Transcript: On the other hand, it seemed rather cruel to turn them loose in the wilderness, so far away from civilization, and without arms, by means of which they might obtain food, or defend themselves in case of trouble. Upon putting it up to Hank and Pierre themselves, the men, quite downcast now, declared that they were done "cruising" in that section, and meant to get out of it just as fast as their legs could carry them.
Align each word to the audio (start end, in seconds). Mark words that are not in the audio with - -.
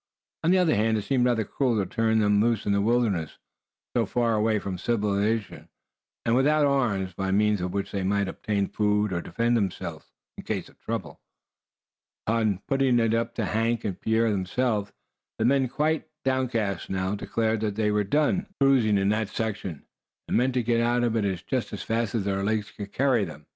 On 0.43 0.49
the 0.49 0.57
other 0.57 0.73
hand, 0.73 0.97
it 0.97 1.03
seemed 1.03 1.25
rather 1.27 1.43
cruel 1.45 1.77
to 1.79 1.85
turn 1.87 2.17
them 2.21 2.41
loose 2.41 2.65
in 2.65 2.71
the 2.71 2.81
wilderness, 2.81 3.37
so 3.95 4.07
far 4.07 4.33
away 4.33 4.57
from 4.57 4.79
civilization, 4.79 5.69
and 6.25 6.35
without 6.35 6.65
arms, 6.65 7.13
by 7.13 7.29
means 7.29 7.61
of 7.61 7.71
which 7.71 7.91
they 7.91 8.01
might 8.01 8.27
obtain 8.27 8.65
food, 8.67 9.13
or 9.13 9.21
defend 9.21 9.55
themselves 9.55 10.07
in 10.39 10.43
case 10.43 10.69
of 10.69 10.79
trouble. 10.81 11.21
Upon 12.25 12.63
putting 12.67 12.97
it 12.97 13.13
up 13.13 13.35
to 13.35 13.45
Hank 13.45 13.85
and 13.85 14.01
Pierre 14.01 14.31
themselves, 14.31 14.91
the 15.37 15.45
men, 15.45 15.67
quite 15.67 16.07
downcast 16.25 16.89
now, 16.89 17.13
declared 17.13 17.59
that 17.59 17.75
they 17.75 17.91
were 17.91 18.03
done 18.03 18.47
"cruising" 18.59 18.97
in 18.97 19.09
that 19.09 19.29
section, 19.29 19.85
and 20.27 20.35
meant 20.35 20.55
to 20.55 20.63
get 20.63 20.81
out 20.81 21.03
of 21.03 21.15
it 21.15 21.43
just 21.45 21.71
as 21.73 21.83
fast 21.83 22.15
as 22.15 22.23
their 22.25 22.43
legs 22.43 22.71
could 22.71 22.91
carry 22.91 23.23
them. 23.23 23.45